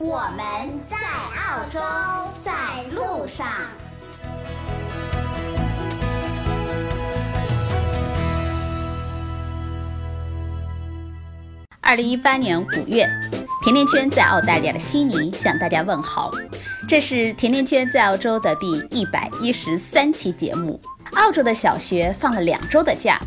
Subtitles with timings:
[0.00, 0.46] 我们
[0.88, 1.80] 在澳洲，
[2.40, 2.52] 在
[2.94, 3.44] 路上。
[11.80, 13.10] 二零一八年五月，
[13.64, 16.30] 甜甜圈在澳大利亚的悉尼向大家问好。
[16.88, 20.80] 这是甜甜圈在澳洲的第一百一十三期节目。
[21.14, 23.18] 澳洲的小学放了两周的假，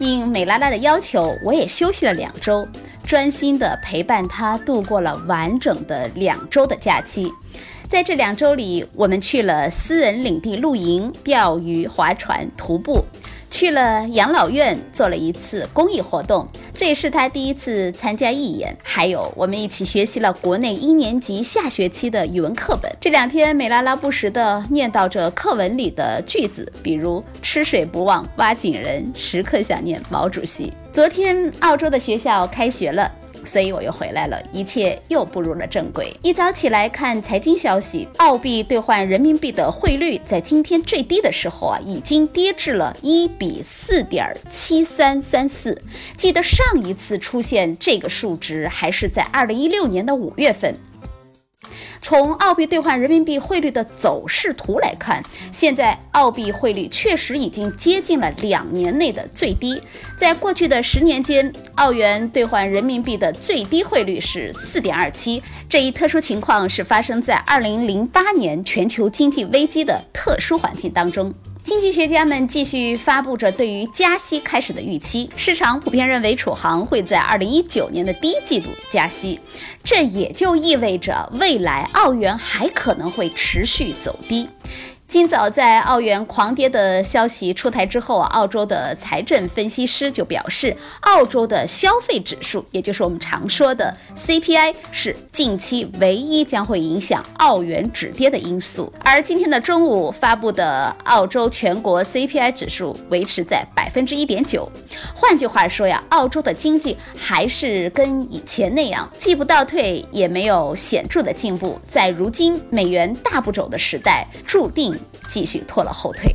[0.00, 2.68] 应美拉拉的要求，我也休息了两周。
[3.10, 7.28] 专心的陪伴他度过了完整的两周的假期，
[7.90, 13.04] 在这两周里，我们去了私人领地露营、钓鱼、划船、徒步，
[13.50, 18.72] 去了养老院做了一次公益活动，这也是他第一次参加义演。
[18.80, 22.88] 还有，我们一起学习了国内一年级下学期的语文课本。
[23.00, 30.72] 这两天，美拉拉不时地念叨着课文里的句子，比如“吃水不忘挖井人，时刻想念毛主席”。
[30.92, 33.10] 昨天澳洲的学校开学了，
[33.44, 36.14] 所以我又回来了，一切又步入了正轨。
[36.22, 45.80] 一早起来看财经消息，澳币兑换人民币的汇率在今天最低的时候啊，已经跌至了一比四点七三三四。
[46.16, 50.74] 记得上一次出现这个数值还是在二零一六年的五月份。
[52.02, 59.80] 从澳币兑换人民币汇率的走势图来看，现在澳币汇率确实已经接近了两年内的最低。
[60.16, 65.42] 在过去的十年间，澳元兑换人民币的最低汇率是四点二七。
[65.68, 71.32] 这一特殊情况是发生在二零零八年全球经济危机的特殊环境当中。
[71.62, 79.38] 经济学家们继续发布着对于加息开始的预期，市场普遍认为储行会在二零一九年的第一季度加息，
[79.84, 84.48] 这也就意味着未来澳元还可能会持续走低。
[85.10, 98.92] 今早在澳元狂跌的消息出台之后啊，澳洲的财政分析师就表示，澳洲的消费指数，也就是我们常说的 CPI，是近期唯一将会影响澳元止跌的因素。
[99.00, 104.70] 而今天的中午发布的澳洲全国 CPI 指数维持在百分之一点九。
[105.12, 111.80] 换句话说呀，澳洲的经济还是跟以前那样，既不倒退，也没有显著的进步。
[111.88, 114.96] 在如今美元大不走的时代，注定。
[115.28, 116.34] 继续拖了后腿。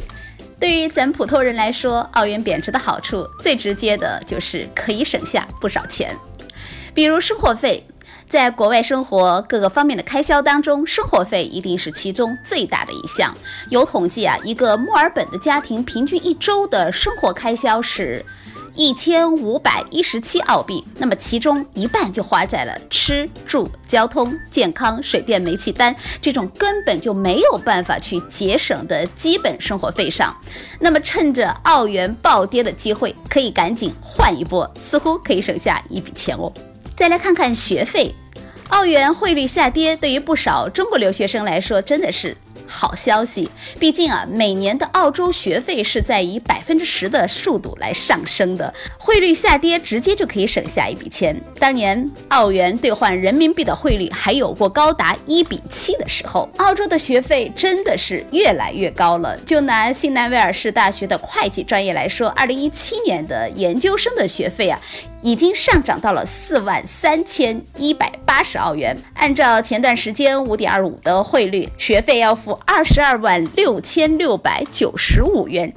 [0.59, 6.15] 对于咱普通人来说，澳元贬值的好处最直接的就是可以省下不少钱，
[6.93, 7.85] 比如生活费。
[8.27, 13.31] 在国外生活各个方面的开销当中，生活费一定是其中最大的一项。
[13.69, 18.25] 有统计啊，一个墨尔本的家庭平均一周的生活开销是。
[18.75, 30.35] 一千五百一十七澳币，那么其中一半就花在了吃住、交通、健康、水电煤气单这种根本就没有办法去节省的基本生活费上。
[30.79, 36.51] 那么趁着澳元暴跌的机会，可以赶紧换一波，似乎可以省下一笔钱哦。
[36.97, 38.13] 再来看看学费，
[38.69, 42.35] 澳元汇率下跌，对于不少中国留学生来说，真的是。
[42.67, 43.49] 好消息，
[43.79, 51.39] 毕竟啊，每年的澳洲学费是在以百分之十的速度来上升的，汇率下跌，直接就可以省下一笔钱。
[51.59, 59.37] 当年澳元兑换人民币的汇率还有过高达一比七的时候，澳洲的学费真的是越来越高了。
[59.45, 64.79] 就拿新南威尔士大学的会计专业来说，二零一七年的研究生的学费啊。
[65.21, 68.95] 已经上涨到了四万三千一百八十澳元。
[69.15, 75.73] 按照前段时间五点二五的汇率，学费要付二十二万六千六百九十五元，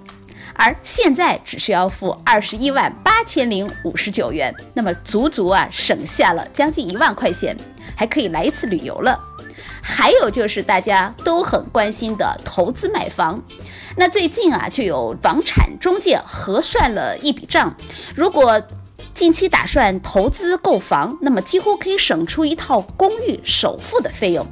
[0.54, 4.54] 而现在只需要付二十一万八千零五十九元。
[4.74, 7.56] 那么足足啊省下了将近一万块钱，
[7.96, 9.18] 还可以来一次旅游了。
[9.80, 13.42] 还有就是大家都很关心的投资买房。
[13.96, 17.74] 那最近啊就有房产中介核算了一笔账，
[18.14, 18.60] 如果
[19.14, 24.46] 近期打算投资购房，那么几乎可以省出一套公寓首付的费用。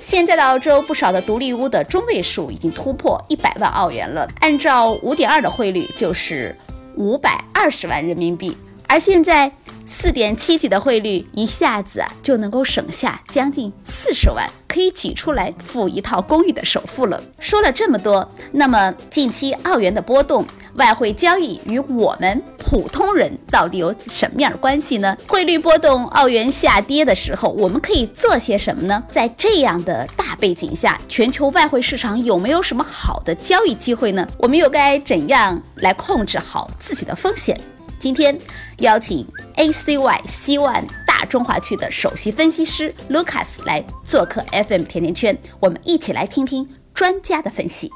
[0.00, 6.56] 现在的澳洲不少的独立屋的中位数已经突破一百万澳元了，按照五点二的汇率就是
[6.96, 8.56] 五百二十万人民币。
[8.88, 9.52] 而现在
[9.86, 17.22] 四点七几的汇率，一下子啊就能够省下将近四十万，可以挤出来付一套公寓的首付了。
[17.38, 20.44] 说了这么多，那么近期澳元的波动，
[20.74, 25.16] 外汇交易与我们普通人到底有什么样的关系呢？
[25.26, 29.02] 汇率波动，澳元下跌的时候，我们可以做些什么呢？
[29.08, 34.26] 在这样的大背景下，全球外汇市场有没有什么好的交易机会呢？
[34.38, 37.58] 我们又该怎样来控制好自己的风险？
[37.98, 38.38] 今天
[38.78, 47.90] 邀请 ACY 希万大中华区的首席分析师 Lucas 来做客 FM 甜甜圈，我们一起来听听专家的分析。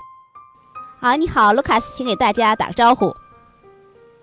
[1.00, 3.14] 好，你好，Lucas，请给大家打个招呼。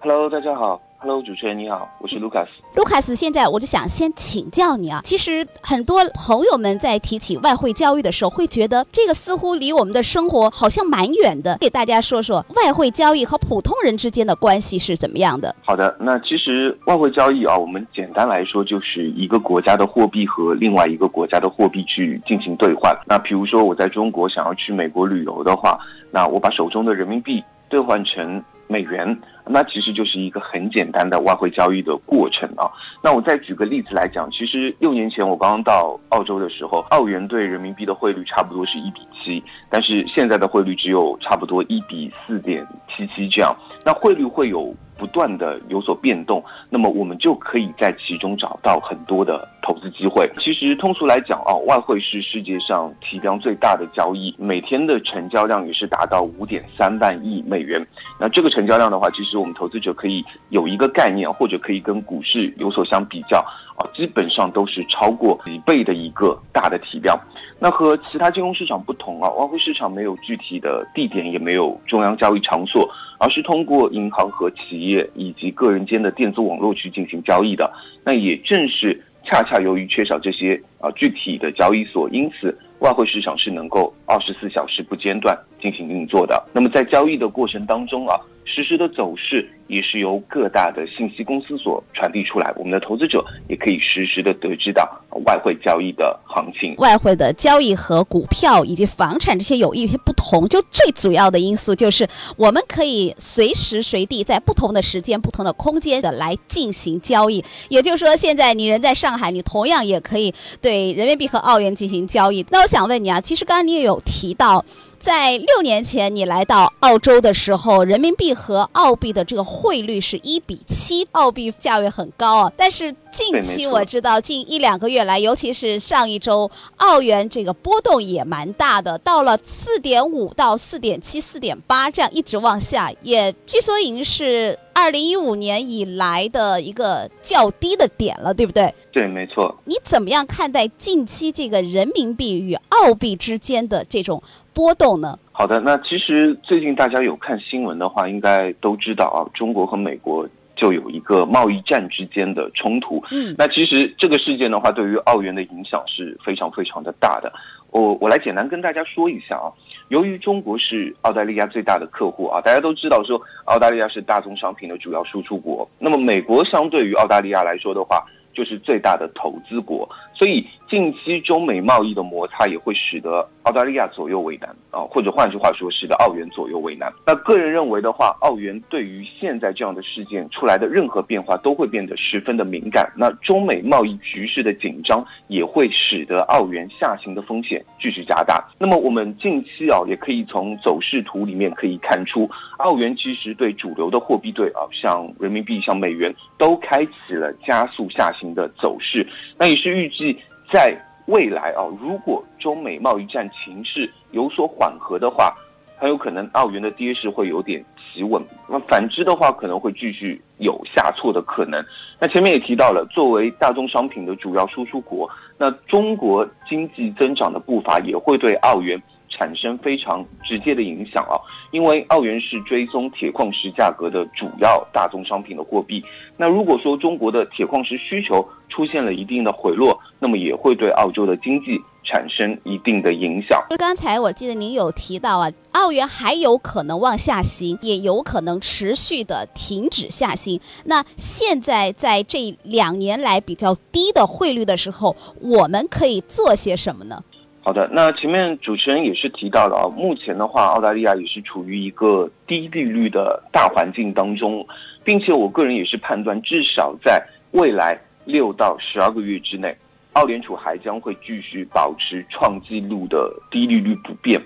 [0.01, 0.81] Hello，大家好。
[1.01, 2.49] Hello，主持人你好，我是卢卡斯。
[2.75, 4.99] 卢卡斯，现在我就想先请教你啊。
[5.05, 11.57] 其实很多朋友们在提起外汇交易的时候，会觉得这个似乎离我们的生活好像蛮远的。
[11.61, 15.55] 给大家说说外汇交易和普通人之间的关系是怎么样的？
[15.63, 22.93] 好的，那其实外汇交易啊，我们简单来说就是一个国家的货币和另外一个国家的货币去进行兑换。
[23.07, 25.79] 那比如说我在中国想要去美国旅游的话，
[26.11, 29.17] 那我把手中的人民币兑换成美元。
[29.51, 32.69] 那其实就是一个很简单的外汇交易的过程啊。
[33.03, 42.65] 那我再举个例子来讲，其实六年前我刚刚到澳洲的时候，澳元对人民币的汇率差不多是一比七，但是现在的汇率只有差不多一比四点
[42.95, 43.55] 七七这样。
[43.83, 50.29] 那汇率会有不断的有所变动，那么我们就可以在其中找到很多的投资机会。
[50.41, 57.81] 其实通俗来讲啊，外汇是世界上体量最大的交易，每天的成交量也是达到五点三万亿美元。
[58.19, 63.37] 那这个成交量的话，其实我们投资者可以有一个概念，或者可以跟股市有所相比较
[63.75, 67.19] 啊，基本上都是超过几倍的一个大的体量。
[67.61, 77.69] 那和其他金融市场不同啊，外汇市场没有具体的地点，也没有中央交易场所，而是通过银行和企业以及个人间的电子网络去进行交易的。
[78.03, 86.43] 那也正是恰恰由于缺少这些啊具体的交易所，因此外汇市场是能够二十四小时不间断进行运作的。
[86.51, 94.89] 那么在交易的过程当中啊，实时的走势也是由各大的信息公司所传递出来，我们的投资者也可以实时的得知到
[95.25, 96.73] 外汇交易的行情。
[96.77, 107.43] 外汇的交易和股票以及房产这些有一些不同，就最主要的因素就是我们可以随时随地在不同的时间、不同的空间的来进行交易。
[107.67, 112.43] 也就是说，现在你人在上海，你同样也可以对人民币和澳元进行交易。
[112.49, 114.63] 那我想问你啊，其实刚刚你也有提到。
[114.99, 122.51] 在六年前你来到澳洲的时候，人民币和澳币的这个汇率是一比七，澳币价位很高啊。
[122.57, 138.73] 但是近期我知道，近一两个月来，尤其是上一周，澳元这个波动也蛮大的，到了四点五到四点七、四点八这样一直往下，也据说已经是二零一五年以来的一个较低的点了，对不对？
[138.91, 139.55] 对，没错。
[139.63, 144.21] 你怎么样看待近期这个人民币与澳币之间的这种？
[144.59, 145.17] 波动呢？
[145.31, 153.01] 好的，那其实最近大家有看新闻的话，应该都知道啊，中国和美国就有一个贸易战之间的冲突。
[153.09, 157.31] 嗯，那其实这个事件的话，对于澳元的影响是非常非常的大的。
[157.71, 159.47] 我我来简单跟大家说一下啊，
[159.87, 168.03] 由于中国是澳大利亚最大的客户啊，大家都知道说澳大利亚是大宗商品的主要输出国，那么美国相对于澳大利亚来说的话，
[168.33, 176.93] 就是最大的投资国，所以近期中美贸易的摩擦也会使得澳大利亚左右为难啊，或者换句话说，使得澳元左右为难。
[177.07, 182.87] 那个人认为的话，澳元对于现在这样的事件出来的任何变化都会变得十分的敏感。
[182.95, 188.47] 那中美贸易局势的紧张也会使得澳元下行的风险继续加大。
[188.59, 192.29] 那么我们近期啊，也可以从走势图里面可以看出，
[192.59, 199.07] 澳元其实对主流的货币对啊，像人民币、像美元都开启了加速下行的走势。
[199.35, 200.15] 那也是预计。
[200.51, 200.75] 在
[201.05, 205.33] 未来啊，如果中美贸易战情势有所缓和的话，
[205.77, 208.21] 很有可能澳元的跌势会有点企稳。
[208.47, 211.63] 那反之的话，可能会继续有下挫的可能。
[211.99, 221.17] 那前面也提到了，作为大宗商品的主要输出国，那中国经济增长的步伐也会对澳元产生非常直接的影响啊。
[221.51, 225.83] 因为澳元是追踪铁矿石价格的主要大宗商品的货币。
[226.15, 233.43] 那如果说中国的铁矿石需求出现了一定的回落，那么也会对澳洲的经济产生一定的影响。
[233.49, 240.39] 就刚才我记得您有提到啊，澳元还有可能往下行，也有可能持续的停止下行。
[240.65, 247.03] 那现在在这两年来比较低的汇率的时候，我们可以做些什么呢？
[247.41, 254.45] 好的，那前面主持人也是提到了啊，目前的话，澳大利亚也是处于一个低利率的大环境当中，
[254.83, 257.01] 并且我个人也是判断，至少在
[257.31, 259.55] 未来六到十二个月之内，
[259.99, 264.17] 澳联储还将会继续保持创纪录的低利率不变。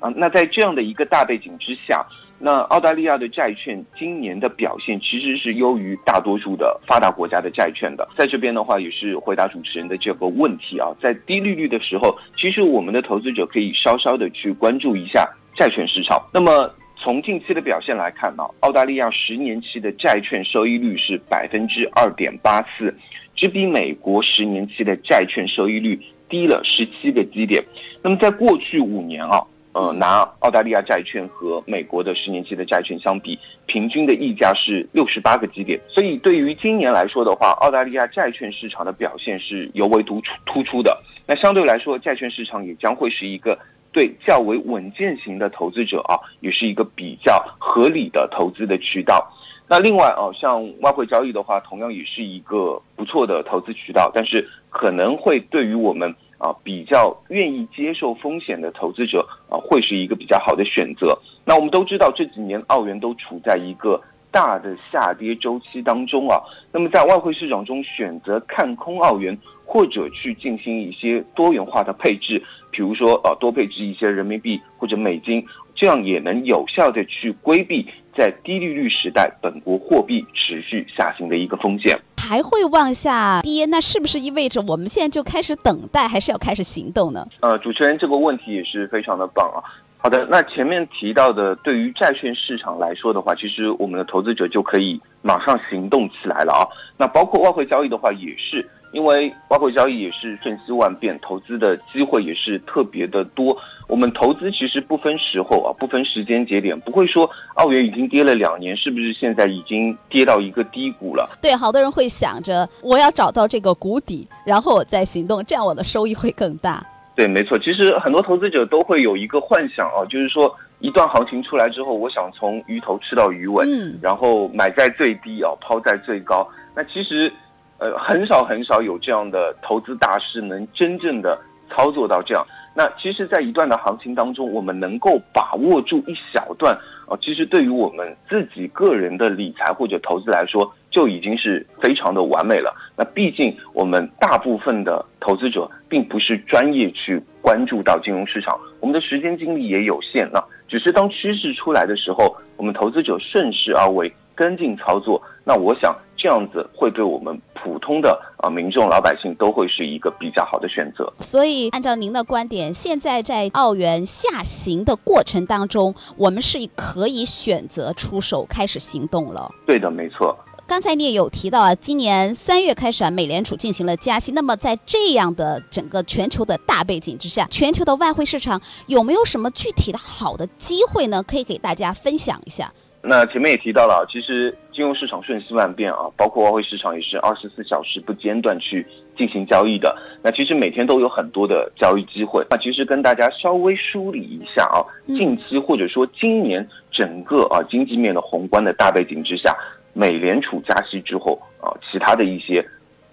[0.00, 2.02] 啊，那在这样的一个大背景之下，
[2.38, 8.08] 那澳大利亚的债券今年的表现其实是优于大多数的发达国家的债券的。
[8.16, 16.22] 在这边的话，也是回答主持人的这个问题啊，在低利率的时候，其实我们的投资者可以稍稍的去关注一下债券市场。
[16.32, 22.96] 那么从近期的表现来看呢，澳大利亚十年期的债券收益率是百分之二点八四，
[23.38, 27.64] 只比美国十年期的债券收益率低了十七个基点。
[28.02, 29.40] 那么在过去五年啊。
[29.74, 35.78] 呃，拿澳大利亚债券和美国的十年期的债券相比，平均的溢价是六十八个基点。
[35.88, 40.98] 所以对于今年来说的话，澳大利亚债券市场的表现是尤为突出突出的。
[41.28, 43.56] 那相对来说，债券市场也将会是一个
[43.92, 49.30] 对较为稳健型的投资者啊，也是一个比较合理的投资的渠道。
[49.68, 56.14] 那另外啊，像外汇交易的话，同样也是一个不错的投资渠道，但是可能会对于我们。
[56.40, 61.18] 啊，比较愿意接受风险的投资者啊，会是一个比较好的选择。
[61.44, 66.40] 那我们都知道，这几年澳元都处在一个大的下跌周期当中啊。
[66.70, 75.44] 那么在外汇市场中选择看空澳元，或者去进行一些多元化的配置，比如说呃多配置一些人民币或者美金，
[75.74, 77.84] 这样也能有效的去规避
[78.18, 81.96] 在低利率时代本国货币持续下行的一个风险。
[82.16, 87.24] 还会往下跌，那是不是意味着我们现在就开始等待，还是要开始行动呢？
[87.40, 89.62] 呃，主持人这个问题也是非常的棒啊。
[89.98, 96.66] 好的，那前面提到的，对于债券市场来说的话，其实我们的投资者就可以马上行动起来了啊。
[96.96, 98.68] 那包括外汇交易的话，也是。
[98.92, 103.56] 因为外汇交易也是瞬息万变，投资的机会也是特别的多。
[103.86, 111.26] 我们投资其实不分时候啊，不分时间节点，不会说澳元已经跌了两年，是不是现在已经跌到一个低谷了？
[111.40, 116.84] 对，好多人会想着我要找到这个谷底，然后我再行动，这样我的收益会更大。
[117.14, 117.58] 对，没错。
[117.58, 126.46] 其实很多投资者都会有一个幻想啊，就是说一段行情出来之后，我想从鱼头吃到鱼尾，嗯，然后买在最低啊，抛在最高。
[126.74, 127.32] 那其实。
[127.78, 131.38] 呃，很少很少有这样的投资大师能真正的
[131.70, 132.44] 操作到这样。
[132.74, 142.72] 那其实，在一段的行情当中，我们能够把握住一小段啊，其实对于我们自己个人的理财或者投资来说，就已经是非常的完美了。
[142.96, 150.28] 那毕竟我们大部分的投资者并不是专业去关注到金融市场，我们的时间精力也有限。
[150.32, 155.20] 那只是当趋势出来的时候，我们投资者顺势而为，跟进操作。
[155.44, 155.96] 那我想。
[156.18, 161.10] 这样子会对我们普通的啊民众老百姓都会是一个比较好的选择。
[161.20, 169.50] 所以，按照您的观点，现在在澳元下行的过程当中，我们是可以选择出手开始行动了。
[169.64, 170.36] 对的，没错。
[170.66, 174.32] 刚才你也有提到啊，今年三月开始啊，美联储进行了加息。
[174.32, 181.22] 那么，在这样的整个全球的大背景之下，全球的外汇市场有没有什么具体的好的机会呢？
[181.22, 182.70] 可以给大家分享一下。
[183.00, 188.84] 那前面也提到了，其实金融市场瞬息万变啊，包括外汇市场也是二十四小时不间断去
[189.16, 189.96] 进行交易的。
[190.20, 192.44] 那其实每天都有很多的交易机会。
[192.50, 199.56] 那其实跟大家稍微梳理一下啊，近期或者说今年整个啊经济面的宏观的大背景之下，
[199.94, 202.62] 美联储加息之后啊，其他的一些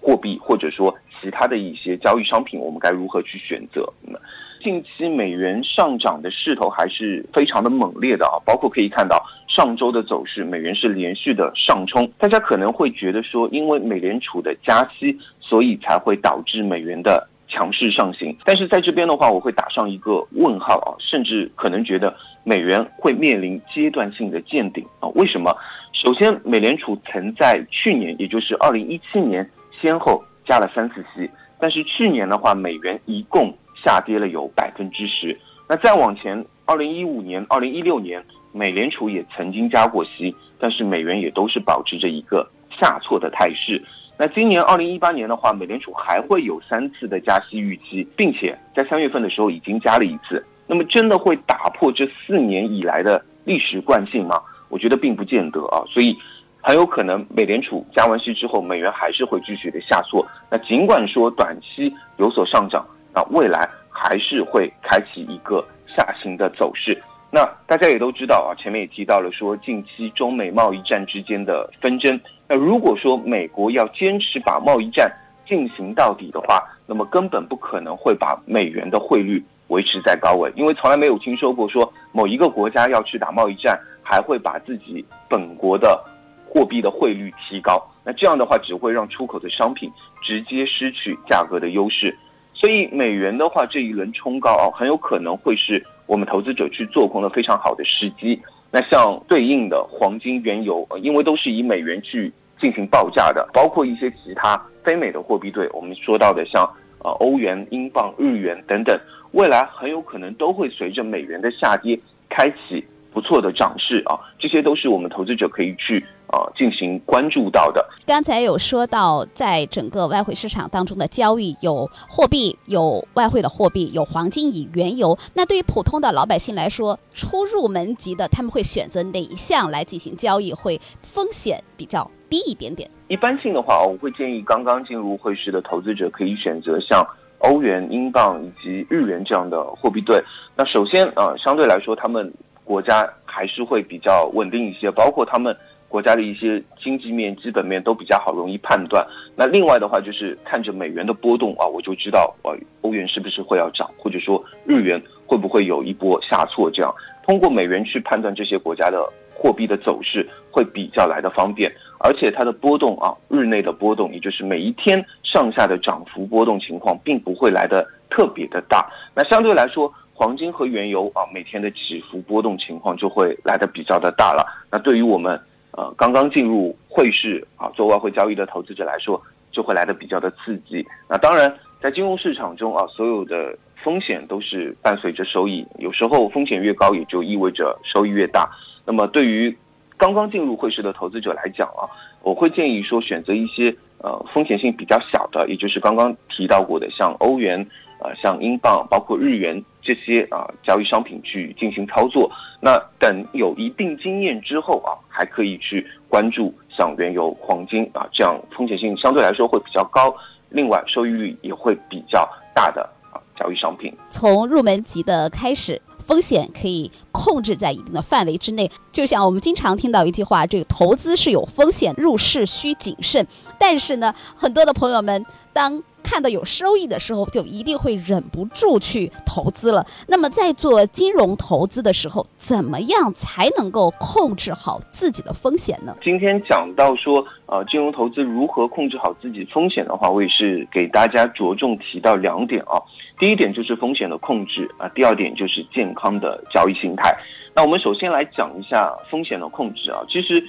[0.00, 3.88] 货币或者说其他的一些交易商品，我们该如何去选择？
[4.02, 4.18] 那
[4.60, 9.24] 近期美元上涨的势头还是非常的猛烈的啊，包括可以看到。
[9.56, 12.06] 上周的走势，美元是连续的上冲。
[12.18, 18.36] 大家可能会觉得说，因为美联储的加息，所以才会导致美元的强势上行。
[18.44, 25.08] 但是在这边的话，我会打上一个问号啊，甚至可能觉得美元会面临阶段性的见顶啊。
[25.14, 25.56] 为什么？
[25.94, 29.48] 首先，美联储曾在去年，也就是二零一七年，
[29.80, 33.50] 先后加了三次息，但是去年的话，美元一共
[33.82, 35.34] 下跌了有百分之十。
[35.66, 38.22] 那再往前，二零一五年、二零一六年。
[38.56, 43.82] 美联储也曾经加过息，但是美元也都是保持着一个下挫的态势。
[44.18, 50.42] 那今年二零一八年的话，美联储还会有三次的加息预期，并且在三月份的时候已经加了一次。
[50.66, 54.40] 那么真的会打破这四年以来的历史惯性吗？
[54.70, 55.84] 我觉得并不见得啊。
[55.86, 56.16] 所以
[56.62, 60.26] 很有可能美联储加完息之后，美元还是会继续的下挫。
[60.50, 62.82] 那尽管说短期有所上涨，
[63.14, 65.62] 那未来还是会开启一个
[65.94, 66.98] 下行的走势。
[67.36, 72.18] 那大家也都知道啊，前面也提到了说，近期中美贸易战之间的纷争。
[72.48, 75.12] 那如果说美国要坚持把贸易战
[75.46, 86.02] 进行到底的话，那么根本不可能会把美元的汇率维持在高位，因为从来没有听说过说某一个国家要去打贸易战，还会把自己本国的
[86.48, 87.86] 货币的汇率提高。
[88.02, 92.16] 那这样的话，只会让出口的商品直接失去价格的优势。
[92.58, 98.40] 所以美元的话，这一轮冲高啊，很有可能会是我们投资者去做空的非常好的时机。
[98.72, 106.68] 那像对应的黄金、原油，因为都是以美元去进行报价的，包括一些其他非美的货币对，我们说到的像
[107.00, 108.98] 呃欧元、英镑、日元等等，
[109.32, 111.98] 未来很有可能都会随着美元的下跌
[112.30, 112.82] 开启
[113.12, 116.04] 不错的涨势啊，这些都是我们投资者可以去。
[116.28, 117.84] 啊，进行关注到的。
[118.04, 125.16] 刚才有说到，在整个外汇市场当中的交易，有货币，有外汇的货币，有黄金，以原油。
[125.34, 132.88] 那对于普通的老百姓来说，初入门级的，他们会选择哪一项来进行交易，会风险比较低一点点？
[133.08, 137.06] 一般性的话，我会建议刚刚进入汇市的投资者可以选择像
[137.38, 140.22] 欧元、英镑以及日元这样的货币对。
[140.56, 142.32] 那首先啊，相对来说，他们
[142.64, 145.56] 国家还是会比较稳定一些，包括他们。
[145.88, 149.06] 国家的一些经济面、基本面都比较好，容易判断。
[149.34, 152.52] 那另外的话，就是看着美元的波动啊，我就知道啊，
[152.82, 156.70] 欧元是不是会要涨，或者说日元会不会有一波下挫。
[156.70, 159.02] 这样通过美元去判断这些国家的
[159.34, 161.72] 货币的走势，会比较来的方便。
[161.98, 168.86] 而且它的波动啊，日内的波动，也就是每一天上下的涨幅波动情况，并不会来的特别的大。
[169.14, 174.46] 那相对来说，黄金和原油啊，每天的起伏波动情况就会来的比较的大了。
[174.70, 175.40] 那对于我们。
[175.76, 179.20] 呃，刚刚进入汇市啊，做外汇交易的投资者来说，
[179.52, 180.84] 就会来的比较的刺激。
[181.08, 188.50] 那当然，在金融市场中啊，所有的风险都是伴随着收益，有时候风险越高，也就意味着收益越大。
[188.86, 189.54] 那么，对于
[189.96, 191.84] 刚刚进入汇市的投资者来讲啊，
[192.22, 197.64] 我会建议说，选择一些呃风险性比较小的，也就是刚刚提到过的，像欧元。
[197.98, 202.28] 呃，像英镑、包括日元这些啊交易商品去进行操作，
[202.60, 210.12] 那等有一定经验之后啊，还可以去关注像原油、黄金啊这样风险性相对来说会比较高，
[210.50, 213.94] 另外收益率也会比较大的啊交易商品。
[214.10, 218.68] 从入门级的开始，风险可以控制在一定的范围之内。
[218.90, 223.24] 就像我们经常听到一句话，这个投资是有风险，入市需谨慎。
[223.56, 225.80] 但是呢，很多的朋友们当。
[226.06, 229.84] 看到有收益的时候，就一定会忍不住去投资了。
[230.06, 235.96] 那么，在做金融投资的时候，怎么样才能够控制好自己的风险呢？
[236.00, 242.78] 今天讲到说，呃，金融投资如何控制好自己风险的话，我也是给大家着重提到两点啊。
[243.18, 247.12] 第一点就是风险的控制啊，第二点就是健康的交易心态。
[247.52, 250.42] 那我们首先来讲一下风险的控制啊，其实。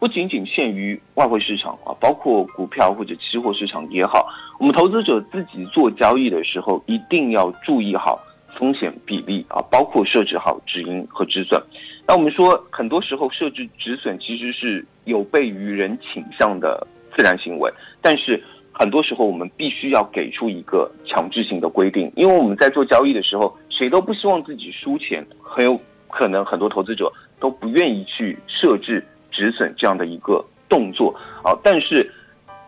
[0.00, 8.18] 不仅仅限于外汇市场啊，包括股票或者期货市场也好，我们投资者自己做交易的时候，一定要注意好
[8.56, 11.60] 风险比例啊，包括设置好止盈和止损。
[12.06, 16.86] 那我们说，很多时候设置止损其实是有悖于人倾向的
[17.16, 29.04] 自然行为，但是很多时候我们必须要给出一个强制性的规定，因为我们在做交易的时候，谁都不希望自己输钱，很有可能很多投资者都不愿意去设置。
[29.36, 31.12] 止损这样的一个动作
[31.42, 32.08] 啊，但是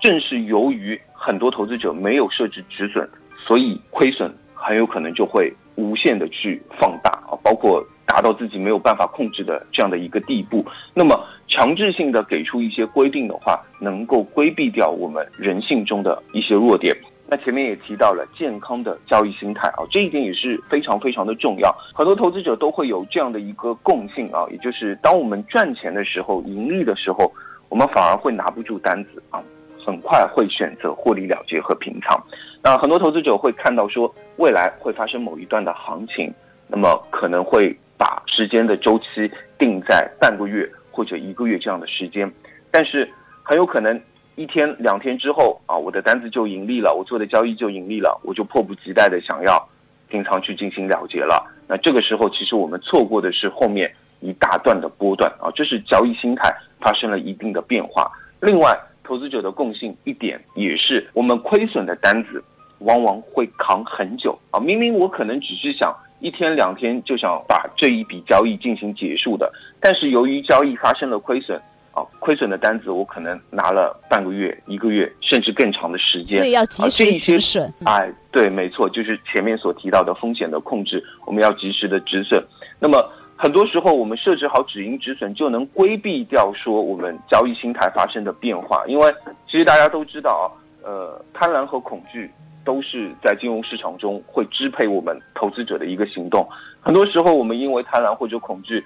[0.00, 3.04] 正是由于很多投资者没有设置止损，
[3.36, 10.64] 所以亏损很有可能就会无限的去放大啊，包括达到自己没有办法控制的这样的一个地步。
[10.94, 16.96] 那么强制性的给出一些规定的话，能够规避掉我们人性中的一些弱点。
[17.28, 21.76] 那前面也提到了健康的交易心态啊，这一点也是非常非常的重要。
[21.92, 27.32] 很多投资者都会有这样的一个共性啊，也就是当我们赚钱的时候、盈利的时候，
[27.68, 29.42] 我们反而会拿不住单子啊，
[29.86, 32.20] 很快会选择获利了结和平仓。
[32.60, 36.34] 那很多投资者会看到说未来会发生某一段的行情，
[36.66, 42.28] 那么可能会把时间的周期定在半个月或者一个月这样的时间，
[42.72, 43.08] 但是
[43.44, 44.00] 很有可能。
[44.38, 49.66] 一天两天之后啊，我的单子就盈利了，我做的交易就盈利了，我就迫不及待的想要
[50.10, 51.42] 平仓去进行了结了。
[51.66, 58.12] 那这个时候，其实我们错过的是后面一大段的波段啊，这是交易心态发生了一定的变化。
[58.42, 62.42] 另外，投资者的共性一点也是，我们亏损的单子
[62.80, 64.58] 往往会扛很久啊。
[64.58, 71.60] 明明我可能只是想一天两天就想把这一笔交易进行结束的，但是由于交易发生了亏损。
[71.96, 77.72] 啊，亏损的单子我可能拿了半个月、一个月，甚至更长的时间，所以要及时止损。
[77.86, 82.44] 哎，对，没错，就是前面所提到的风险的控制，我们要及时的止损。
[82.78, 83.02] 那么
[83.38, 88.82] 很多时候，我们设置好止盈止损，就能规避掉说我们交易心态发生的变化。
[88.86, 89.14] 因为
[89.46, 90.50] 其实大家都知道
[90.82, 92.30] 啊，呃，贪婪和恐惧
[92.64, 96.48] 都是在金融市场中会支配我们投资者的一个行动。
[96.80, 98.82] 很多时候，我们因为贪婪或者恐惧，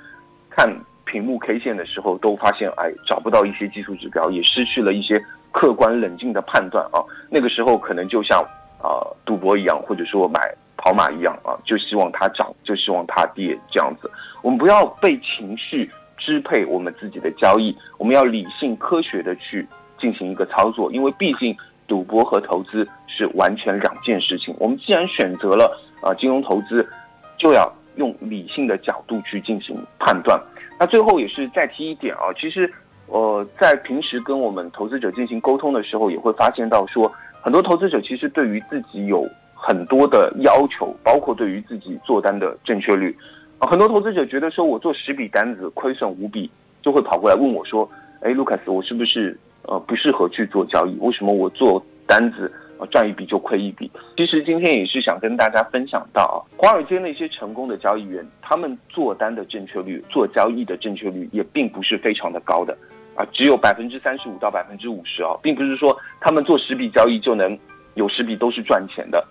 [0.50, 0.68] 看
[1.04, 6.98] 屏幕 K 线的时候，都发现哎找不到一些技术指标，也失去了一些客观冷静的判断啊。
[7.30, 8.42] 那个时候可能就像
[8.82, 14.10] 啊赌博一样，或者说买跑马一样啊，就希望它涨，就希望它跌这样子。
[14.42, 19.66] 我们不要被情绪支配我们自己的交易，我们要理性科学的去
[20.00, 21.54] 进行一个操作，因为毕竟。
[21.90, 24.54] 赌博和投资是完全两件事情。
[24.60, 26.88] 我们既然选择了啊金融投资，
[27.36, 30.40] 就要用理性的角度去进行判断。
[30.78, 32.72] 那最后也是再提一点啊，其实
[33.08, 37.12] 呃在平时跟我们投资者进行沟通的时候，也会发现到说，
[37.42, 39.28] 很多投资者其实对于自己有
[39.62, 43.14] 很多的要求，包括对于自己做单的正确率
[43.58, 47.88] 啊，很多投资者觉得说我做十笔单子亏损五笔，就会跑过来问我说，
[48.22, 49.38] 哎，卢卡斯，我是不是？
[49.64, 50.96] 呃，不适合去做交易。
[51.00, 53.88] 为什么我做单子，呃，赚一笔就亏一笔？
[54.16, 62.76] 其实今天也是想跟大家分享到啊，华尔街那些成功的交易员，他们做单的正确率、做交易的正确率也并不是非常的高的，
[63.14, 67.56] 啊，只有百分之三十五到百分之五十啊，并不是说他们做十笔交易就能
[67.94, 69.22] 有十笔都是赚钱的。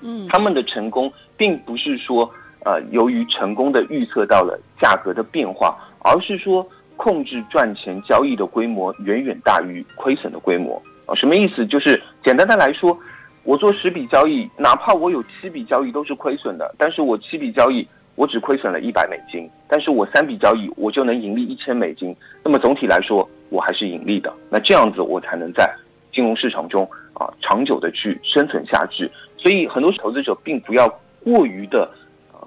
[0.00, 2.30] 嗯，他们的成功并不是说，
[2.64, 6.66] 呃，由于成功的预测到了价格的变化，而是说。
[7.00, 11.14] 控制赚钱交易的规模远远大于亏损的规模啊！
[11.14, 11.64] 什么意思？
[11.64, 12.98] 就是简单的来说，
[13.44, 22.12] 我做十笔交易，哪怕我有七笔交易都是亏损的，但是我七笔交易我只亏损了一百美金，但是我三笔交易我就能盈利一千美金。
[22.42, 24.34] 那么总体来说，我还是盈利的。
[24.50, 25.72] 那这样子我才能在
[26.12, 26.82] 金融市场中
[27.14, 29.08] 啊长久的去生存下去。
[29.38, 30.88] 所以很多投资者并不要
[31.24, 31.88] 过于的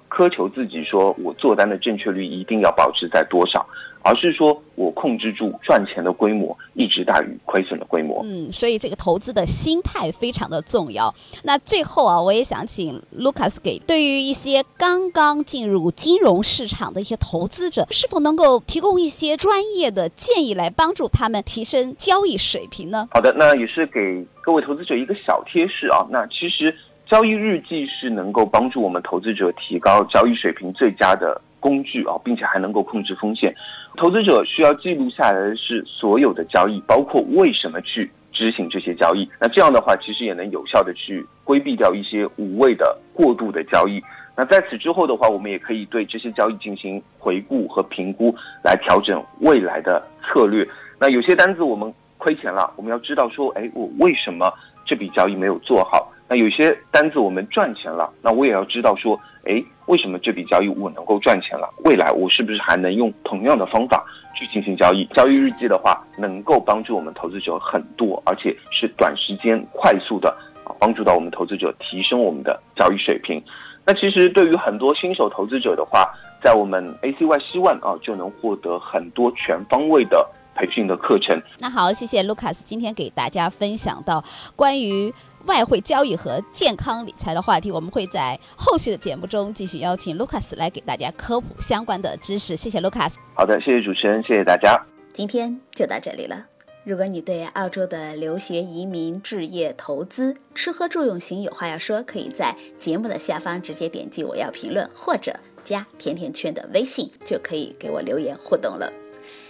[0.10, 3.66] 苛求自己，说我做单的正确率一定要保持在多少。
[4.04, 8.20] 而是说，我控制住赚钱的规模，一直大于亏损的规模。
[8.24, 11.14] 嗯，所以这个投资的心态非常的重要。
[11.44, 23.08] 那最后啊，我也想请 Lucas 给对于一些刚刚进入金融市场的一些投资者，是否能够提供一些专业的建议，来帮助他们提升交易水平呢？
[23.12, 26.04] 好的，那也是给各位投资者一个小贴士啊。
[26.10, 26.76] 那其实
[27.08, 31.40] 交易日记是能够帮助我们投资者提高交易水平最佳的。
[31.62, 33.54] 工具啊，并且还能够控制风险。
[33.98, 39.30] 投资者需要记录下来的是所有的交易，包括为什么去执行这些交易。
[39.40, 44.02] 那这样的话，其实也能有效的去规避掉一些无谓的过度的交易。
[44.36, 50.68] 那在此之后的话，我们也可以对这些交易进行回顾和评估，来调整未来的策略。
[51.00, 54.52] 那有些单子我们亏钱了，我们要知道说，哎，我为什么
[54.86, 56.11] 这笔交易没有做好？
[56.32, 59.20] 那有些单子我们赚钱了，那我也要知道说。
[59.44, 61.68] 哎，为什么这笔交易我能够赚钱了？
[61.84, 65.04] 未来我是不是还能用同样的方法去进行交易？
[65.16, 70.30] 交易日记的话，能够帮助我们投资者很多，而且是短时间快速的
[70.64, 73.42] 啊，帮助到我们投资者提升我们的交易水平。
[73.84, 76.08] 那其实对于很多新手投资者的话，
[76.44, 81.42] 在我们 ACY 希望啊，就能获得很多全方位的培训的课程。
[81.58, 84.24] 那好，谢谢 Lucas 今天给大家分享到
[84.56, 85.12] 关于。
[85.46, 92.56] 外汇交易和健康理财的话题，我们会在后续的节目中继续邀请 Lucas 来给大家科普相关的知识。
[92.56, 93.14] 谢谢 Lucas。
[93.34, 94.80] 好的，谢谢主持人，谢谢大家。
[95.14, 96.46] 今天就到这里了。
[96.84, 108.92] 如果你对澳洲的留学、移民、置业、投资、吃喝住用行有话要说，可以在节目的下方直接点击我要评论，或者加甜甜圈的微信，就可以给我留言互动了。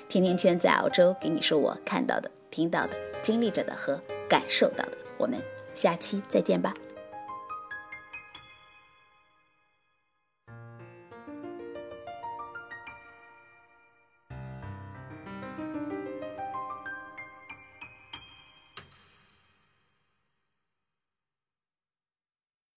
[0.10, 2.90] 甜甜圈在澳洲给你说我看到的、听到的、
[3.22, 4.98] 经历着的和感受到的。
[5.18, 5.40] 我们。
[5.82, 6.72] 下期再见吧。